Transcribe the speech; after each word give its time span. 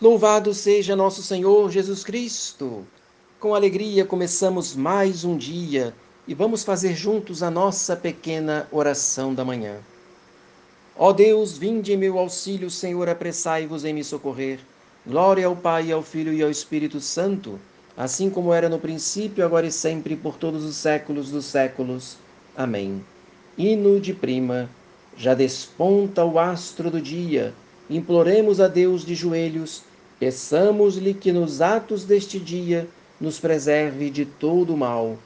Louvado 0.00 0.52
seja 0.52 0.96
nosso 0.96 1.22
Senhor 1.22 1.70
Jesus 1.70 2.02
Cristo! 2.02 2.84
Com 3.38 3.54
alegria 3.54 4.04
começamos 4.04 4.74
mais 4.74 5.22
um 5.22 5.36
dia 5.36 5.94
e 6.26 6.34
vamos 6.34 6.64
fazer 6.64 6.96
juntos 6.96 7.44
a 7.44 7.50
nossa 7.50 7.94
pequena 7.94 8.66
oração 8.72 9.32
da 9.32 9.44
manhã. 9.44 9.76
Ó 10.98 11.12
Deus, 11.12 11.56
vinde 11.56 11.92
em 11.92 11.96
meu 11.96 12.18
auxílio, 12.18 12.68
Senhor, 12.70 13.08
apressai-vos 13.08 13.84
em 13.84 13.94
me 13.94 14.02
socorrer. 14.02 14.58
Glória 15.06 15.46
ao 15.46 15.54
Pai, 15.54 15.92
ao 15.92 16.02
Filho 16.02 16.32
e 16.32 16.42
ao 16.42 16.50
Espírito 16.50 17.00
Santo, 17.00 17.60
assim 17.96 18.28
como 18.28 18.52
era 18.52 18.68
no 18.68 18.80
princípio, 18.80 19.44
agora 19.44 19.68
e 19.68 19.72
sempre, 19.72 20.16
por 20.16 20.36
todos 20.36 20.64
os 20.64 20.74
séculos 20.74 21.30
dos 21.30 21.44
séculos. 21.44 22.16
Amém. 22.56 23.04
Hino 23.56 24.00
de 24.00 24.12
prima, 24.12 24.68
já 25.16 25.34
desponta 25.34 26.24
o 26.24 26.36
astro 26.36 26.90
do 26.90 27.00
dia 27.00 27.54
imploremos 27.88 28.60
a 28.60 28.68
Deus 28.68 29.04
de 29.04 29.14
joelhos, 29.14 29.82
peçamos-lhe 30.18 31.12
que 31.12 31.32
nos 31.32 31.60
atos 31.60 32.04
deste 32.04 32.38
dia 32.38 32.88
nos 33.20 33.38
preserve 33.38 34.10
de 34.10 34.24
todo 34.24 34.74
o 34.74 34.76
mal. 34.76 35.16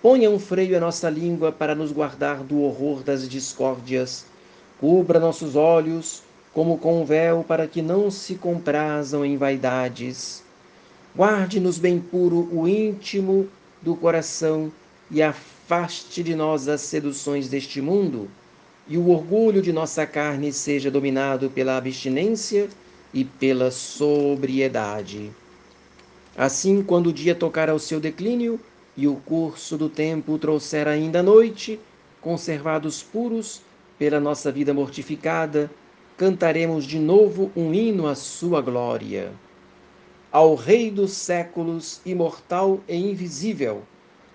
Ponha 0.00 0.30
um 0.30 0.38
freio 0.38 0.76
à 0.76 0.80
nossa 0.80 1.10
língua 1.10 1.50
para 1.50 1.74
nos 1.74 1.90
guardar 1.90 2.42
do 2.42 2.62
horror 2.62 3.02
das 3.02 3.28
discórdias. 3.28 4.24
Cubra 4.78 5.18
nossos 5.18 5.56
olhos 5.56 6.22
como 6.52 6.78
com 6.78 7.02
um 7.02 7.04
véu 7.04 7.44
para 7.46 7.66
que 7.66 7.82
não 7.82 8.10
se 8.10 8.34
comprazam 8.34 9.24
em 9.24 9.36
vaidades. 9.36 10.42
Guarde-nos 11.14 11.78
bem 11.78 11.98
puro 11.98 12.48
o 12.52 12.68
íntimo 12.68 13.48
do 13.82 13.96
coração 13.96 14.70
e 15.10 15.22
afaste 15.22 16.22
de 16.22 16.34
nós 16.34 16.68
as 16.68 16.82
seduções 16.82 17.48
deste 17.48 17.80
mundo 17.80 18.30
e 18.88 18.96
o 18.96 19.08
orgulho 19.08 19.60
de 19.60 19.72
nossa 19.72 20.06
carne 20.06 20.52
seja 20.52 20.90
dominado 20.90 21.50
pela 21.50 21.76
abstinência 21.76 22.68
e 23.12 23.24
pela 23.24 23.70
sobriedade. 23.70 25.30
Assim, 26.36 26.82
quando 26.82 27.08
o 27.08 27.12
dia 27.12 27.34
tocar 27.34 27.68
ao 27.68 27.78
seu 27.78 27.98
declínio 27.98 28.60
e 28.96 29.08
o 29.08 29.16
curso 29.16 29.76
do 29.76 29.88
tempo 29.88 30.38
trouxer 30.38 30.86
ainda 30.86 31.20
a 31.20 31.22
noite, 31.22 31.80
conservados 32.20 33.02
puros 33.02 33.62
pela 33.98 34.20
nossa 34.20 34.52
vida 34.52 34.74
mortificada, 34.74 35.70
cantaremos 36.16 36.84
de 36.84 36.98
novo 36.98 37.50
um 37.56 37.72
hino 37.74 38.06
à 38.06 38.14
sua 38.14 38.60
glória. 38.60 39.32
Ao 40.30 40.54
Rei 40.54 40.90
dos 40.90 41.12
séculos, 41.12 42.00
imortal 42.04 42.80
e 42.88 42.96
invisível, 42.96 43.82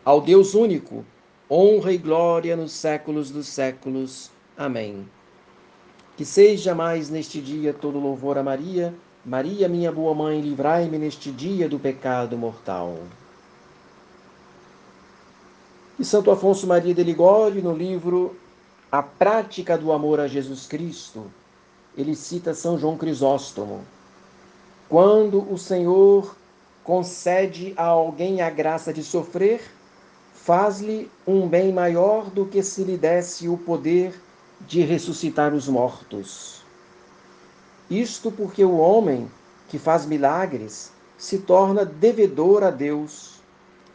ao 0.03 0.19
Deus 0.19 0.55
único, 0.55 1.05
honra 1.49 1.93
e 1.93 1.97
glória 1.97 2.55
nos 2.55 2.71
séculos 2.71 3.29
dos 3.29 3.47
séculos. 3.47 4.31
Amém. 4.57 5.07
Que 6.17 6.25
seja 6.25 6.75
mais 6.75 7.09
neste 7.09 7.41
dia 7.41 7.73
todo 7.73 7.99
louvor 7.99 8.37
a 8.37 8.43
Maria. 8.43 8.93
Maria, 9.25 9.69
minha 9.69 9.91
boa 9.91 10.13
mãe, 10.13 10.41
livrai-me 10.41 10.97
neste 10.97 11.31
dia 11.31 11.69
do 11.69 11.79
pecado 11.79 12.37
mortal. 12.37 12.97
E 15.97 16.03
Santo 16.03 16.31
Afonso 16.31 16.65
Maria 16.67 16.93
de 16.93 17.03
Ligório, 17.03 17.61
no 17.61 17.73
livro 17.73 18.35
A 18.91 19.01
Prática 19.03 19.77
do 19.77 19.91
Amor 19.91 20.19
a 20.19 20.27
Jesus 20.27 20.65
Cristo, 20.65 21.25
ele 21.95 22.15
cita 22.15 22.53
São 22.53 22.77
João 22.77 22.97
Crisóstomo. 22.97 23.81
Quando 24.89 25.51
o 25.51 25.57
Senhor 25.57 26.35
concede 26.83 27.73
a 27.77 27.85
alguém 27.85 28.41
a 28.41 28.49
graça 28.49 28.91
de 28.91 29.03
sofrer, 29.03 29.61
faz-lhe 30.33 31.09
um 31.25 31.47
bem 31.47 31.71
maior 31.71 32.29
do 32.29 32.45
que 32.45 32.63
se 32.63 32.83
lhe 32.83 32.97
desse 32.97 33.47
o 33.47 33.57
poder 33.57 34.19
de 34.67 34.81
ressuscitar 34.81 35.53
os 35.53 35.67
mortos. 35.67 36.63
Isto 37.89 38.31
porque 38.31 38.63
o 38.63 38.77
homem 38.77 39.29
que 39.67 39.77
faz 39.77 40.05
milagres 40.05 40.93
se 41.17 41.39
torna 41.39 41.85
devedor 41.85 42.63
a 42.63 42.71
Deus, 42.71 43.41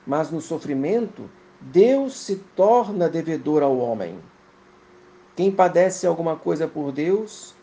mas 0.06 0.30
no 0.30 0.40
sofrimento, 0.40 1.28
Deus 1.60 2.16
se 2.16 2.36
torna 2.54 3.08
devedor 3.08 3.62
ao 3.62 3.76
homem. 3.78 4.18
Quem 5.34 5.50
padece 5.50 6.06
alguma 6.06 6.36
coisa 6.36 6.68
por 6.68 6.92
Deus, 6.92 7.54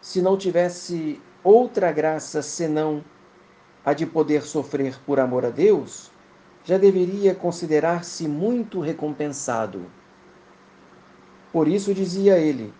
se 0.00 0.22
não 0.22 0.36
tivesse 0.36 1.20
outra 1.42 1.90
graça 1.90 2.42
senão 2.42 3.04
a 3.84 3.92
de 3.92 4.06
poder 4.06 4.42
sofrer 4.42 4.98
por 5.06 5.18
amor 5.18 5.44
a 5.44 5.50
Deus, 5.50 6.10
já 6.64 6.76
deveria 6.76 7.34
considerar-se 7.34 8.28
muito 8.28 8.80
recompensado. 8.80 9.86
Por 11.58 11.66
isso 11.66 11.92
dizia 11.92 12.38
ele: 12.38 12.72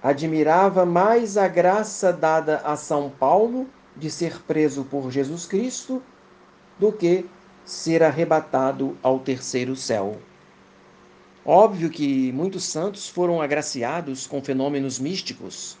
admirava 0.00 0.86
mais 0.86 1.36
a 1.36 1.48
graça 1.48 2.12
dada 2.12 2.58
a 2.58 2.76
São 2.76 3.10
Paulo 3.10 3.68
de 3.96 4.08
ser 4.08 4.40
preso 4.42 4.84
por 4.84 5.10
Jesus 5.10 5.46
Cristo 5.46 6.00
do 6.78 6.92
que 6.92 7.26
ser 7.64 8.04
arrebatado 8.04 8.96
ao 9.02 9.18
terceiro 9.18 9.74
céu. 9.74 10.18
Óbvio 11.44 11.90
que 11.90 12.30
muitos 12.30 12.62
santos 12.66 13.08
foram 13.08 13.42
agraciados 13.42 14.24
com 14.24 14.40
fenômenos 14.40 15.00
místicos. 15.00 15.76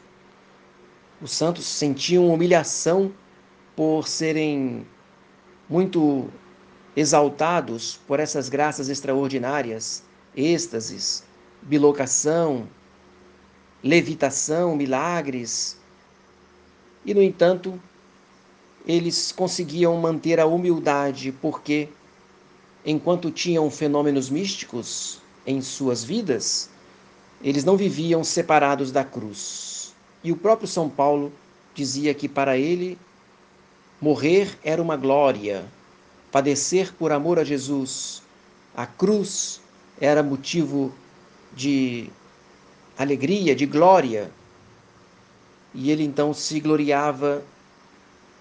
Os 1.22 1.30
santos 1.30 1.66
sentiam 1.66 2.34
humilhação 2.34 3.12
por 3.76 4.08
serem 4.08 4.84
muito 5.68 6.28
exaltados 6.96 8.00
por 8.08 8.18
essas 8.18 8.48
graças 8.48 8.88
extraordinárias 8.88 10.08
êxtases, 10.38 11.24
bilocação, 11.62 12.68
levitação, 13.82 14.76
milagres. 14.76 15.76
E, 17.04 17.12
no 17.12 17.22
entanto, 17.22 17.80
eles 18.86 19.32
conseguiam 19.32 19.96
manter 19.96 20.38
a 20.38 20.46
humildade 20.46 21.32
porque, 21.42 21.88
enquanto 22.86 23.30
tinham 23.32 23.68
fenômenos 23.70 24.30
místicos 24.30 25.20
em 25.44 25.60
suas 25.60 26.04
vidas, 26.04 26.70
eles 27.42 27.64
não 27.64 27.76
viviam 27.76 28.22
separados 28.22 28.92
da 28.92 29.02
cruz. 29.04 29.94
E 30.22 30.30
o 30.30 30.36
próprio 30.36 30.68
São 30.68 30.88
Paulo 30.88 31.32
dizia 31.74 32.14
que 32.14 32.28
para 32.28 32.56
ele 32.56 32.98
morrer 34.00 34.56
era 34.62 34.80
uma 34.80 34.96
glória, 34.96 35.64
padecer 36.30 36.92
por 36.94 37.10
amor 37.10 37.38
a 37.38 37.44
Jesus, 37.44 38.22
a 38.76 38.86
cruz 38.86 39.60
era 40.00 40.22
motivo 40.22 40.92
de 41.54 42.10
alegria, 42.96 43.54
de 43.54 43.66
glória. 43.66 44.30
E 45.74 45.90
ele 45.90 46.04
então 46.04 46.32
se 46.32 46.60
gloriava 46.60 47.42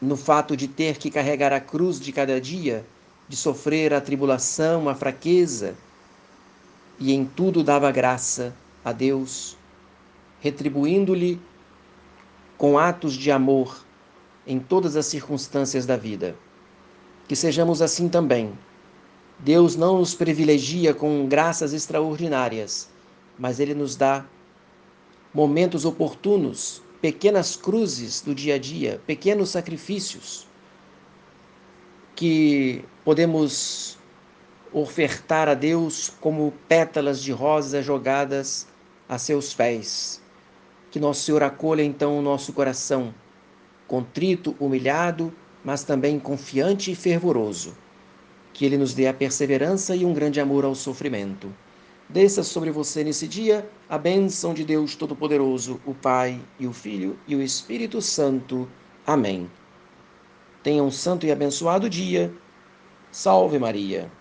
no 0.01 0.15
fato 0.15 0.55
de 0.55 0.67
ter 0.67 0.97
que 0.97 1.09
carregar 1.09 1.51
a 1.51 1.59
cruz 1.59 1.99
de 1.99 2.11
cada 2.11 2.39
dia, 2.39 2.85
de 3.27 3.35
sofrer 3.35 3.93
a 3.93 4.01
tribulação, 4.01 4.87
a 4.87 4.95
fraqueza, 4.95 5.75
e 6.99 7.13
em 7.13 7.25
tudo 7.25 7.63
dava 7.63 7.91
graça 7.91 8.55
a 8.83 8.91
Deus, 8.91 9.57
retribuindo-lhe 10.39 11.39
com 12.57 12.77
atos 12.77 13.13
de 13.13 13.31
amor 13.31 13.83
em 14.45 14.59
todas 14.59 14.95
as 14.95 15.05
circunstâncias 15.05 15.85
da 15.85 15.97
vida. 15.97 16.35
Que 17.27 17.35
sejamos 17.35 17.81
assim 17.81 18.07
também 18.07 18.53
Deus 19.39 19.75
não 19.75 19.99
nos 19.99 20.15
privilegia 20.15 20.95
com 20.95 21.27
graças 21.27 21.71
extraordinárias, 21.71 22.89
mas 23.37 23.59
Ele 23.59 23.75
nos 23.75 23.95
dá 23.95 24.25
momentos 25.31 25.85
oportunos, 25.85 26.81
pequenas 26.99 27.55
cruzes 27.55 28.19
do 28.19 28.33
dia 28.33 28.55
a 28.55 28.57
dia, 28.57 28.99
pequenos 29.05 29.49
sacrifícios 29.49 30.47
que 32.15 32.83
podemos 33.05 33.99
ofertar 34.73 35.47
a 35.47 35.53
Deus 35.53 36.11
como 36.19 36.51
pétalas 36.67 37.21
de 37.21 37.31
rosa 37.31 37.83
jogadas 37.83 38.67
a 39.07 39.19
seus 39.19 39.53
pés. 39.53 40.19
Que 40.89 40.99
nosso 40.99 41.21
Senhor 41.21 41.43
acolha 41.43 41.83
então 41.83 42.17
o 42.17 42.23
nosso 42.23 42.51
coração, 42.53 43.13
contrito, 43.87 44.55
humilhado, 44.59 45.31
mas 45.63 45.83
também 45.83 46.19
confiante 46.19 46.91
e 46.91 46.95
fervoroso 46.95 47.75
que 48.57 48.65
Ele 48.65 48.75
nos 48.75 48.95
dê 48.95 49.05
a 49.05 49.13
perseverança 49.13 49.95
e 49.95 50.03
um 50.03 50.11
grande 50.11 50.41
amor 50.41 50.65
ao 50.65 50.73
sofrimento. 50.73 51.53
Desça 52.09 52.41
sobre 52.41 52.71
você 52.71 53.03
nesse 53.03 53.27
dia 53.27 53.69
a 53.87 53.99
bênção 53.99 54.51
de 54.51 54.65
Deus 54.65 54.95
Todo-Poderoso, 54.95 55.79
o 55.85 55.93
Pai 55.93 56.41
e 56.59 56.65
o 56.65 56.73
Filho 56.73 57.19
e 57.27 57.35
o 57.35 57.41
Espírito 57.43 58.01
Santo. 58.01 58.67
Amém. 59.05 59.47
Tenha 60.63 60.81
um 60.81 60.89
santo 60.89 61.27
e 61.27 61.31
abençoado 61.31 61.87
dia. 61.87 62.33
Salve 63.11 63.59
Maria. 63.59 64.11